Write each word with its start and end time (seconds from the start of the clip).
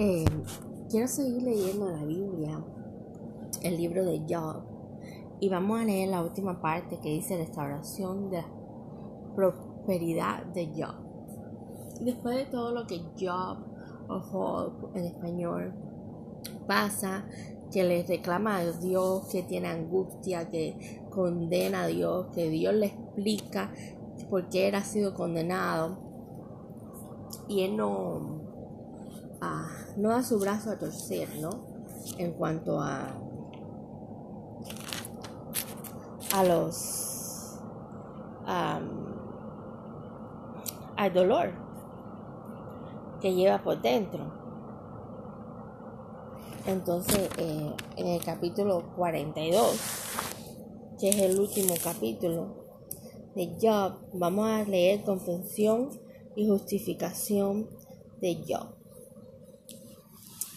Eh, 0.00 0.24
quiero 0.88 1.08
seguir 1.08 1.42
leyendo 1.42 1.90
la 1.90 2.04
Biblia, 2.04 2.64
el 3.62 3.76
libro 3.76 4.04
de 4.04 4.20
Job, 4.28 4.62
y 5.40 5.48
vamos 5.48 5.80
a 5.80 5.84
leer 5.84 6.10
la 6.10 6.22
última 6.22 6.60
parte 6.60 7.00
que 7.00 7.08
dice 7.08 7.36
restauración 7.36 8.30
de 8.30 8.44
prosperidad 9.34 10.44
de 10.54 10.68
Job. 10.68 10.94
Después 12.00 12.36
de 12.36 12.44
todo 12.44 12.70
lo 12.70 12.86
que 12.86 13.00
Job 13.18 13.58
o 14.08 14.20
Job 14.20 14.92
en 14.94 15.06
español 15.06 15.74
pasa, 16.68 17.24
que 17.72 17.82
le 17.82 18.04
reclama 18.04 18.58
a 18.58 18.70
Dios, 18.70 19.26
que 19.32 19.42
tiene 19.42 19.66
angustia, 19.66 20.48
que 20.48 21.02
condena 21.10 21.82
a 21.82 21.86
Dios, 21.88 22.28
que 22.32 22.48
Dios 22.48 22.72
le 22.72 22.86
explica 22.86 23.72
por 24.30 24.48
qué 24.48 24.68
él 24.68 24.76
ha 24.76 24.84
sido 24.84 25.14
condenado. 25.14 26.06
Y 27.48 27.62
él 27.62 27.76
no, 27.76 28.37
no 29.96 30.10
da 30.10 30.22
su 30.22 30.38
brazo 30.38 30.70
a 30.70 30.78
torcer, 30.78 31.28
¿no? 31.40 31.50
En 32.18 32.32
cuanto 32.32 32.80
a, 32.80 33.18
a 36.34 36.44
los 36.44 37.08
al 40.96 41.12
dolor 41.12 41.52
que 43.20 43.34
lleva 43.34 43.62
por 43.62 43.80
dentro. 43.80 44.32
Entonces, 46.66 47.30
eh, 47.38 47.72
en 47.96 48.06
el 48.06 48.22
capítulo 48.22 48.92
42, 48.96 49.80
que 50.98 51.08
es 51.10 51.16
el 51.16 51.38
último 51.38 51.74
capítulo 51.82 52.66
de 53.34 53.56
Job, 53.60 53.98
vamos 54.12 54.48
a 54.48 54.64
leer 54.64 55.02
confesión 55.02 55.90
y 56.36 56.48
justificación 56.48 57.68
de 58.20 58.44
Job. 58.46 58.77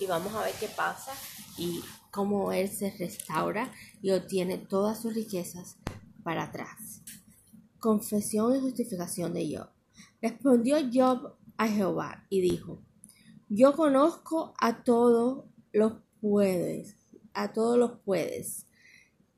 Y 0.01 0.07
vamos 0.07 0.33
a 0.33 0.41
ver 0.41 0.55
qué 0.59 0.67
pasa 0.67 1.11
y 1.59 1.79
cómo 2.09 2.51
él 2.51 2.69
se 2.69 2.89
restaura 2.97 3.71
y 4.01 4.09
obtiene 4.09 4.57
todas 4.57 4.99
sus 4.99 5.13
riquezas 5.13 5.77
para 6.23 6.45
atrás. 6.45 7.03
Confesión 7.77 8.55
y 8.55 8.61
justificación 8.61 9.31
de 9.35 9.55
Job. 9.55 9.69
Respondió 10.19 10.77
Job 10.91 11.35
a 11.55 11.67
Jehová 11.67 12.25
y 12.31 12.41
dijo, 12.41 12.81
yo 13.47 13.75
conozco 13.75 14.55
a 14.59 14.83
todos 14.83 15.45
los 15.71 15.93
puedes, 16.19 16.95
a 17.35 17.53
todos 17.53 17.77
los 17.77 17.99
puedes. 18.03 18.65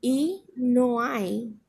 Y 0.00 0.44
no 0.56 1.02
hay 1.02 1.60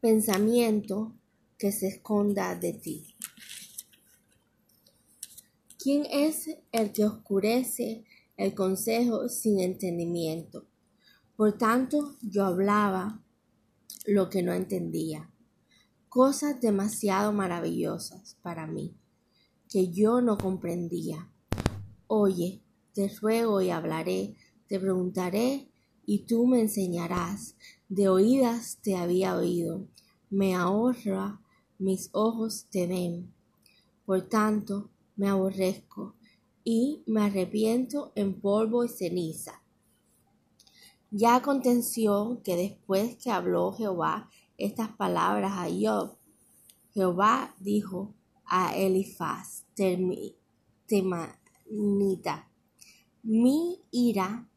pensamiento 0.00 1.14
que 1.56 1.70
se 1.70 1.86
esconda 1.86 2.56
de 2.56 2.72
ti. 2.72 3.14
¿Quién 5.84 6.06
es 6.10 6.48
el 6.72 6.92
que 6.92 7.04
oscurece 7.04 8.06
el 8.38 8.54
consejo 8.54 9.28
sin 9.28 9.60
entendimiento? 9.60 10.66
Por 11.36 11.58
tanto, 11.58 12.16
yo 12.22 12.46
hablaba 12.46 13.22
lo 14.06 14.30
que 14.30 14.42
no 14.42 14.54
entendía, 14.54 15.30
cosas 16.08 16.58
demasiado 16.58 17.34
maravillosas 17.34 18.38
para 18.40 18.66
mí, 18.66 18.96
que 19.68 19.90
yo 19.90 20.22
no 20.22 20.38
comprendía. 20.38 21.30
Oye, 22.06 22.62
te 22.94 23.10
ruego 23.20 23.60
y 23.60 23.68
hablaré, 23.68 24.36
te 24.66 24.80
preguntaré 24.80 25.68
y 26.06 26.20
tú 26.20 26.46
me 26.46 26.62
enseñarás. 26.62 27.56
De 27.90 28.08
oídas 28.08 28.78
te 28.80 28.96
había 28.96 29.36
oído, 29.36 29.86
me 30.30 30.54
ahorra, 30.54 31.42
mis 31.78 32.08
ojos 32.12 32.68
te 32.70 32.86
ven. 32.86 33.34
Por 34.06 34.30
tanto, 34.30 34.90
me 35.16 35.28
aborrezco 35.28 36.14
y 36.64 37.02
me 37.06 37.22
arrepiento 37.22 38.12
en 38.14 38.40
polvo 38.40 38.84
y 38.84 38.88
ceniza. 38.88 39.62
Ya 41.10 41.36
aconteció 41.36 42.40
que 42.42 42.56
después 42.56 43.16
que 43.16 43.30
habló 43.30 43.72
Jehová 43.72 44.28
estas 44.58 44.90
palabras 44.90 45.52
a 45.54 45.68
Job, 45.68 46.16
Jehová 46.92 47.54
dijo 47.60 48.14
a 48.44 48.74
Elifaz, 48.76 49.64
temanita, 50.86 52.50
mi 53.22 53.80
ira 53.90 54.48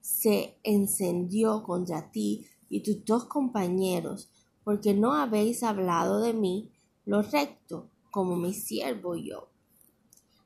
se 0.00 0.58
encendió 0.62 1.62
contra 1.62 2.10
ti 2.10 2.46
y 2.68 2.80
tus 2.80 3.04
dos 3.04 3.24
compañeros, 3.24 4.30
porque 4.64 4.94
no 4.94 5.12
habéis 5.12 5.62
hablado 5.62 6.20
de 6.20 6.32
mí 6.32 6.70
lo 7.04 7.22
recto, 7.22 7.91
como 8.12 8.36
mi 8.36 8.52
siervo 8.52 9.16
yo. 9.16 9.48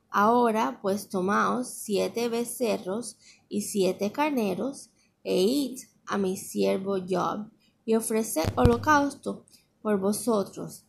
Ahora 0.09 0.79
pues 0.81 1.11
tomaos 1.11 1.69
siete 1.69 2.31
becerros 2.31 3.19
y 3.49 3.63
siete 3.63 4.13
carneros, 4.13 4.91
e 5.25 5.43
id 5.43 5.81
a 6.07 6.17
mi 6.17 6.37
siervo 6.37 6.97
Job, 7.07 7.51
y 7.85 7.97
ofreced 7.97 8.49
holocausto 8.55 9.45
por 9.83 9.99
vosotros. 9.99 10.87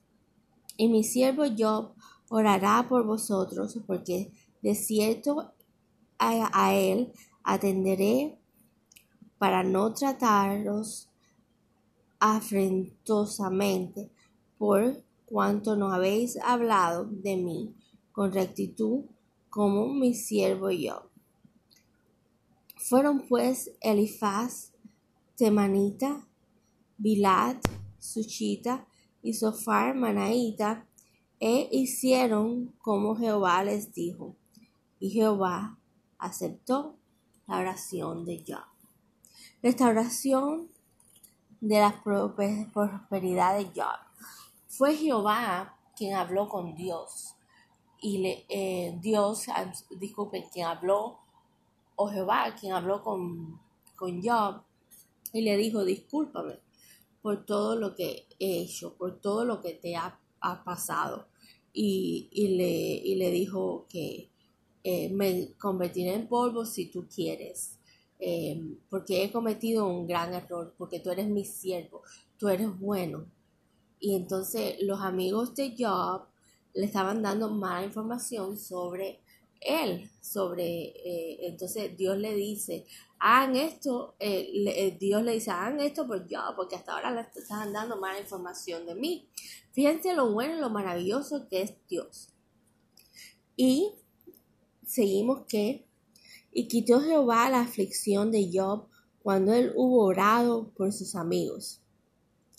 Y 0.77 0.87
mi 0.87 1.03
siervo 1.03 1.45
Job 1.57 1.93
orará 2.29 2.85
por 2.87 3.05
vosotros, 3.05 3.79
porque 3.87 4.31
de 4.61 4.75
cierto 4.75 5.51
a, 6.19 6.75
él 6.75 7.11
atenderé 7.43 8.39
para 9.39 9.63
no 9.63 9.93
trataros 9.93 11.09
afrentosamente 12.19 14.11
por 14.57 15.03
cuanto 15.27 15.75
no 15.75 15.91
habéis 15.91 16.37
hablado 16.37 17.05
de 17.05 17.35
mí 17.35 17.75
con 18.11 18.31
rectitud 18.31 19.03
como 19.49 19.87
mi 19.87 20.15
siervo 20.15 20.71
yo. 20.71 21.11
Fueron 22.77 23.27
pues 23.27 23.71
Elifaz, 23.81 24.71
Temanita, 25.35 26.27
Bilad, 26.97 27.57
Suchita 27.99 28.87
y 29.21 29.33
Sofar 29.33 29.95
Manaita, 29.95 30.87
e 31.39 31.69
hicieron 31.71 32.73
como 32.79 33.15
Jehová 33.15 33.63
les 33.63 33.93
dijo. 33.93 34.35
Y 34.99 35.11
Jehová 35.11 35.77
aceptó 36.17 36.97
la 37.45 37.59
oración 37.59 38.25
de 38.25 38.43
Job. 38.47 38.65
Restauración 39.61 40.69
de 41.61 41.79
la 41.79 42.01
prosperidad 42.03 43.57
de 43.57 43.65
Job. 43.65 44.06
Fue 44.67 44.95
Jehová 44.95 45.77
quien 45.95 46.15
habló 46.15 46.47
con 46.47 46.75
Dios. 46.75 47.35
Y 47.99 48.19
le, 48.19 48.45
eh, 48.49 48.97
Dios, 49.01 49.45
disculpen, 49.99 50.43
quien 50.51 50.67
habló, 50.67 51.19
o 51.95 52.07
Jehová 52.09 52.55
quien 52.59 52.73
habló 52.73 53.01
con, 53.03 53.59
con 53.95 54.21
Job. 54.21 54.61
Y 55.33 55.41
le 55.41 55.57
dijo, 55.57 55.83
discúlpame 55.83 56.59
por 57.21 57.45
todo 57.45 57.75
lo 57.75 57.95
que 57.95 58.25
he 58.39 58.61
hecho, 58.61 58.95
por 58.95 59.19
todo 59.19 59.43
lo 59.43 59.61
que 59.61 59.73
te 59.73 59.95
ha, 59.95 60.19
pasado. 60.63 61.27
Y, 61.73 62.29
le, 62.55 62.71
y 62.71 63.15
le 63.15 63.31
dijo 63.31 63.85
que 63.89 64.29
eh, 64.83 65.09
me 65.09 65.53
convertiré 65.59 66.13
en 66.13 66.27
polvo 66.27 66.65
si 66.65 66.85
tú 66.85 67.05
quieres, 67.13 67.77
eh, 68.19 68.77
porque 68.89 69.23
he 69.23 69.31
cometido 69.31 69.85
un 69.85 70.07
gran 70.07 70.33
error, 70.33 70.73
porque 70.77 71.01
tú 71.01 71.11
eres 71.11 71.27
mi 71.27 71.43
siervo, 71.43 72.01
tú 72.37 72.47
eres 72.47 72.79
bueno. 72.79 73.25
Y 73.99 74.15
entonces 74.15 74.75
los 74.81 75.01
amigos 75.01 75.55
de 75.55 75.75
Job 75.77 76.27
le 76.73 76.85
estaban 76.85 77.21
dando 77.21 77.49
mala 77.49 77.85
información 77.85 78.57
sobre 78.57 79.21
él, 79.61 80.09
sobre, 80.21 80.65
eh, 80.65 81.47
entonces 81.47 81.97
Dios 81.97 82.17
le 82.17 82.35
dice, 82.35 82.85
hagan 83.19 83.55
esto, 83.55 84.15
Dios 84.99 85.23
le 85.23 85.31
dice, 85.33 85.49
hagan 85.49 85.79
esto 85.79 86.05
por 86.05 86.21
Job, 86.29 86.55
porque 86.55 86.75
hasta 86.75 86.93
ahora 86.93 87.11
le 87.11 87.21
están 87.21 87.73
dando 87.73 87.97
mala 87.97 88.19
información 88.19 88.85
de 88.85 88.95
mí. 88.95 89.27
Fíjense 89.71 90.13
lo 90.13 90.31
bueno 90.31 90.57
y 90.57 90.59
lo 90.59 90.69
maravilloso 90.69 91.47
que 91.47 91.61
es 91.61 91.73
Dios. 91.87 92.29
Y 93.55 93.95
seguimos 94.85 95.45
que, 95.47 95.87
y 96.51 96.67
quitó 96.67 97.01
Jehová 97.01 97.49
la 97.49 97.61
aflicción 97.61 98.31
de 98.31 98.49
Job 98.53 98.87
cuando 99.21 99.53
él 99.53 99.73
hubo 99.75 100.05
orado 100.05 100.69
por 100.75 100.93
sus 100.93 101.15
amigos, 101.15 101.81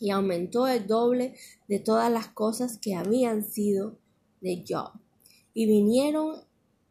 y 0.00 0.10
aumentó 0.10 0.66
el 0.68 0.86
doble 0.86 1.34
de 1.66 1.78
todas 1.80 2.10
las 2.10 2.28
cosas 2.28 2.78
que 2.78 2.94
habían 2.94 3.44
sido 3.44 3.98
de 4.40 4.64
Job. 4.68 4.92
Y 5.54 5.66
vinieron 5.66 6.36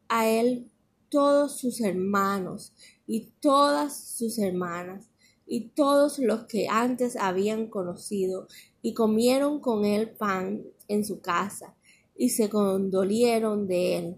a 0.09 0.27
él 0.27 0.69
todos 1.09 1.57
sus 1.57 1.81
hermanos 1.81 2.73
y 3.05 3.31
todas 3.39 4.17
sus 4.17 4.37
hermanas 4.39 5.09
y 5.45 5.69
todos 5.69 6.19
los 6.19 6.45
que 6.45 6.67
antes 6.67 7.15
habían 7.15 7.67
conocido 7.67 8.47
y 8.81 8.93
comieron 8.93 9.61
con 9.61 9.85
él 9.85 10.09
pan 10.09 10.63
en 10.87 11.05
su 11.05 11.21
casa 11.21 11.75
y 12.15 12.29
se 12.29 12.49
condolieron 12.49 13.67
de 13.67 13.97
él 13.97 14.17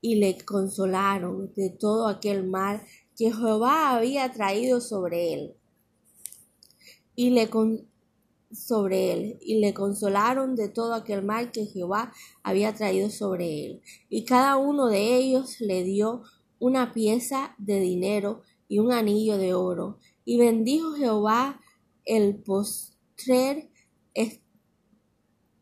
y 0.00 0.14
le 0.14 0.38
consolaron 0.38 1.52
de 1.54 1.68
todo 1.68 2.08
aquel 2.08 2.46
mal 2.46 2.82
que 3.16 3.32
Jehová 3.32 3.94
había 3.94 4.32
traído 4.32 4.80
sobre 4.80 5.34
él. 5.34 5.54
Y 7.14 7.30
le, 7.30 7.50
sobre 8.52 9.12
él, 9.12 9.38
y 9.40 9.60
le 9.60 9.74
consolaron 9.74 10.56
de 10.56 10.68
todo 10.68 10.94
aquel 10.94 11.22
mal 11.22 11.52
que 11.52 11.66
Jehová 11.66 12.12
había 12.42 12.74
traído 12.74 13.10
sobre 13.10 13.66
él. 13.66 13.82
Y 14.08 14.24
cada 14.24 14.56
uno 14.56 14.86
de 14.86 15.16
ellos 15.16 15.60
le 15.60 15.84
dio 15.84 16.22
una 16.58 16.92
pieza 16.92 17.54
de 17.58 17.80
dinero 17.80 18.42
y 18.68 18.78
un 18.78 18.92
anillo 18.92 19.38
de 19.38 19.54
oro. 19.54 19.98
Y 20.24 20.38
bendijo 20.38 20.94
Jehová 20.94 21.60
el 22.04 22.36
postrer 22.36 23.70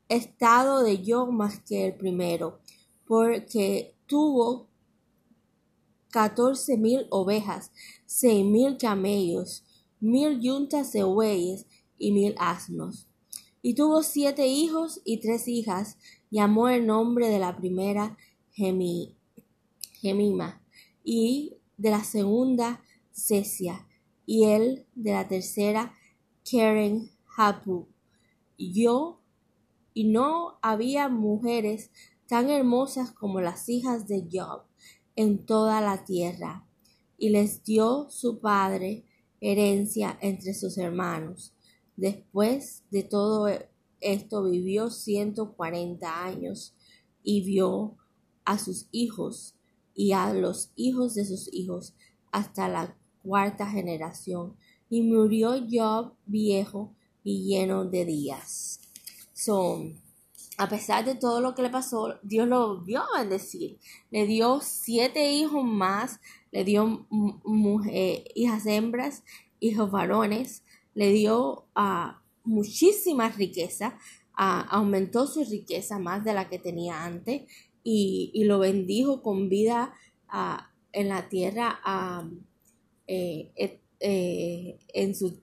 estado 0.08 0.82
de 0.82 1.02
yo 1.02 1.26
más 1.26 1.60
que 1.60 1.86
el 1.86 1.94
primero, 1.94 2.60
porque 3.06 3.94
tuvo 4.06 4.68
catorce 6.10 6.78
mil 6.78 7.06
ovejas, 7.10 7.70
seis 8.06 8.44
mil 8.44 8.78
camellos, 8.78 9.64
mil 10.00 10.40
yuntas 10.40 10.92
de 10.92 11.04
bueyes 11.04 11.66
y 11.98 12.12
mil 12.12 12.34
asnos. 12.38 13.08
Y 13.62 13.74
tuvo 13.74 14.02
siete 14.02 14.46
hijos 14.46 15.00
y 15.04 15.18
tres 15.18 15.48
hijas, 15.48 15.98
llamó 16.30 16.68
el 16.68 16.86
nombre 16.86 17.28
de 17.28 17.38
la 17.38 17.56
primera 17.56 18.16
Gemima, 18.52 19.14
y 21.04 21.54
de 21.76 21.90
la 21.90 22.04
segunda 22.04 22.82
Cesia, 23.12 23.86
y 24.26 24.44
él 24.44 24.86
de 24.94 25.12
la 25.12 25.28
tercera 25.28 25.94
Keren 26.44 27.10
Hapu. 27.36 27.88
Yo, 28.58 29.20
y 29.94 30.04
no 30.04 30.58
había 30.62 31.08
mujeres 31.08 31.90
tan 32.26 32.50
hermosas 32.50 33.12
como 33.12 33.40
las 33.40 33.68
hijas 33.68 34.06
de 34.06 34.28
Job 34.30 34.62
en 35.16 35.44
toda 35.44 35.80
la 35.80 36.04
tierra, 36.04 36.66
y 37.16 37.30
les 37.30 37.64
dio 37.64 38.08
su 38.10 38.38
padre 38.38 39.04
herencia 39.40 40.18
entre 40.20 40.54
sus 40.54 40.78
hermanos. 40.78 41.54
Después 41.98 42.84
de 42.92 43.02
todo 43.02 43.48
esto 44.00 44.44
vivió 44.44 44.88
ciento 44.88 45.54
cuarenta 45.54 46.24
años 46.24 46.76
y 47.24 47.42
vio 47.42 47.96
a 48.44 48.56
sus 48.56 48.86
hijos 48.92 49.56
y 49.96 50.12
a 50.12 50.32
los 50.32 50.70
hijos 50.76 51.16
de 51.16 51.24
sus 51.24 51.52
hijos 51.52 51.94
hasta 52.30 52.68
la 52.68 52.96
cuarta 53.24 53.66
generación. 53.66 54.56
Y 54.88 55.02
murió 55.02 55.56
Job 55.68 56.14
viejo 56.24 56.94
y 57.24 57.48
lleno 57.48 57.84
de 57.84 58.04
días. 58.04 58.80
Son 59.32 60.00
a 60.56 60.68
pesar 60.68 61.04
de 61.04 61.16
todo 61.16 61.40
lo 61.40 61.56
que 61.56 61.62
le 61.62 61.70
pasó, 61.70 62.18
Dios 62.22 62.46
lo 62.46 62.80
vio 62.82 63.02
a 63.02 63.20
bendecir. 63.20 63.80
Le 64.12 64.24
dio 64.24 64.60
siete 64.62 65.32
hijos 65.32 65.64
más, 65.64 66.20
le 66.52 66.62
dio 66.62 67.08
hijas 68.36 68.66
hembras, 68.66 69.24
hijos 69.58 69.90
varones, 69.90 70.62
le 70.98 71.12
dio 71.12 71.68
uh, 71.76 72.12
muchísima 72.42 73.28
riqueza, 73.28 73.98
aumentó 74.34 75.26
su 75.26 75.44
riqueza 75.44 75.98
más 75.98 76.24
de 76.24 76.32
la 76.32 76.48
que 76.48 76.58
tenía 76.58 77.04
antes 77.04 77.42
y, 77.84 78.44
lo 78.44 78.58
bendijo 78.58 79.22
con 79.22 79.48
vida 79.48 79.92
en 80.92 81.08
la 81.08 81.28
tierra 81.28 81.80
eh, 83.06 83.52
eh, 84.00 84.78
en 84.94 85.14
su 85.14 85.40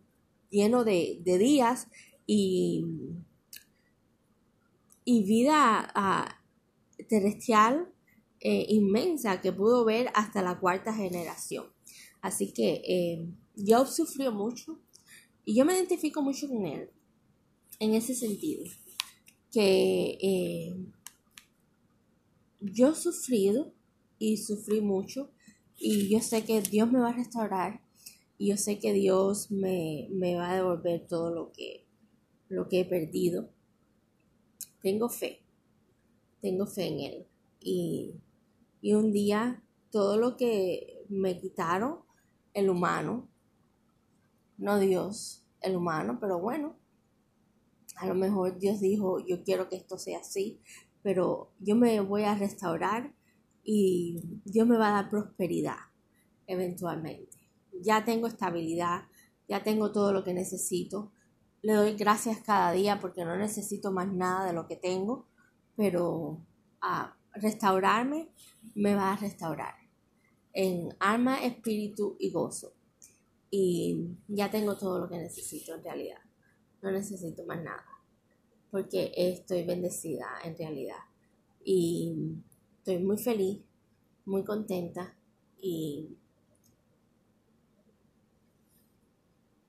lleno 0.49 0.83
de, 0.83 1.19
de 1.23 1.37
días 1.37 1.87
y 2.25 2.85
y 5.05 5.23
vida 5.23 5.93
terrestrial 7.07 7.87
eh, 8.39 8.65
inmensa 8.69 9.39
que 9.39 9.53
pudo 9.53 9.85
ver 9.85 10.09
hasta 10.13 10.41
la 10.41 10.59
cuarta 10.59 10.93
generación. 10.93 11.65
Así 12.21 12.51
que 12.51 12.81
eh, 12.87 13.27
Job 13.55 13.87
sufrió 13.87 14.31
mucho 14.31 14.79
y 15.45 15.55
yo 15.55 15.65
me 15.65 15.73
identifico 15.73 16.21
mucho 16.21 16.47
con 16.47 16.65
él 16.65 16.89
en 17.79 17.93
ese 17.93 18.15
sentido, 18.15 18.63
que 19.51 20.17
eh, 20.21 20.75
yo 22.61 22.89
he 22.89 22.95
sufrido 22.95 23.73
y 24.17 24.37
sufrí 24.37 24.81
mucho 24.81 25.31
y 25.77 26.09
yo 26.09 26.19
sé 26.19 26.43
que 26.45 26.61
Dios 26.61 26.91
me 26.91 26.99
va 26.99 27.09
a 27.09 27.13
restaurar 27.13 27.81
y 28.37 28.49
yo 28.49 28.57
sé 28.57 28.79
que 28.79 28.93
Dios 28.93 29.51
me, 29.51 30.07
me 30.11 30.35
va 30.35 30.51
a 30.51 30.55
devolver 30.55 31.07
todo 31.07 31.33
lo 31.33 31.51
que, 31.51 31.85
lo 32.49 32.67
que 32.67 32.81
he 32.81 32.85
perdido 32.85 33.49
tengo 34.85 35.09
fe, 35.09 35.41
tengo 36.43 36.67
fe 36.67 36.85
en 36.85 36.99
Él. 36.99 37.25
Y, 37.59 38.13
un 38.93 39.11
día 39.11 39.63
todo 39.89 40.15
lo 40.17 40.37
que 40.37 41.03
me 41.09 41.39
quitaron, 41.39 42.01
el 42.53 42.69
humano, 42.69 43.27
no 44.57 44.79
Dios, 44.79 45.45
el 45.61 45.75
humano, 45.75 46.17
pero 46.19 46.39
bueno, 46.39 46.77
a 47.97 48.05
lo 48.05 48.15
mejor 48.15 48.59
Dios 48.59 48.79
dijo, 48.79 49.19
yo 49.25 49.43
quiero 49.43 49.69
que 49.69 49.75
esto 49.75 49.97
sea 49.97 50.19
así, 50.19 50.61
pero 51.01 51.51
yo 51.59 51.75
me 51.75 51.99
voy 52.01 52.23
a 52.23 52.35
restaurar 52.35 53.13
y 53.63 54.21
Dios 54.45 54.67
me 54.67 54.77
va 54.77 54.89
a 54.89 55.01
dar 55.01 55.09
prosperidad 55.09 55.77
eventualmente. 56.47 57.37
Ya 57.81 58.05
tengo 58.05 58.27
estabilidad, 58.27 59.05
ya 59.47 59.63
tengo 59.63 59.91
todo 59.91 60.13
lo 60.13 60.23
que 60.23 60.33
necesito, 60.33 61.11
le 61.61 61.73
doy 61.73 61.95
gracias 61.95 62.41
cada 62.41 62.71
día 62.71 62.99
porque 62.99 63.25
no 63.25 63.35
necesito 63.35 63.91
más 63.91 64.13
nada 64.13 64.45
de 64.45 64.53
lo 64.53 64.67
que 64.67 64.75
tengo, 64.75 65.27
pero 65.75 66.45
a 66.79 67.17
restaurarme 67.33 68.29
me 68.75 68.93
va 68.93 69.13
a 69.13 69.17
restaurar 69.17 69.73
en 70.53 70.95
alma, 70.99 71.43
espíritu 71.43 72.17
y 72.19 72.29
gozo. 72.29 72.73
Y 73.49 74.17
ya 74.27 74.49
tengo 74.51 74.77
todo 74.77 74.99
lo 74.99 75.07
que 75.07 75.17
necesito 75.17 75.75
en 75.75 75.83
realidad. 75.83 76.19
No 76.81 76.91
necesito 76.91 77.45
más 77.45 77.63
nada 77.63 77.95
porque 78.75 79.13
estoy 79.15 79.63
bendecida 79.63 80.27
en 80.43 80.57
realidad. 80.57 80.99
Y 81.63 82.13
estoy 82.79 82.99
muy 82.99 83.17
feliz, 83.17 83.61
muy 84.25 84.43
contenta 84.43 85.15
y, 85.57 86.17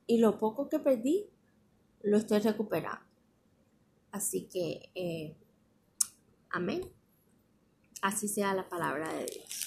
y 0.07 0.17
lo 0.17 0.37
poco 0.37 0.67
que 0.67 0.79
perdí 0.79 1.29
lo 2.03 2.17
estoy 2.17 2.39
recuperando. 2.39 2.99
Así 4.11 4.49
que, 4.49 4.89
eh, 4.93 5.37
amén. 6.49 6.81
Así 8.01 8.27
sea 8.27 8.53
la 8.53 8.67
palabra 8.67 9.13
de 9.13 9.25
Dios. 9.25 9.66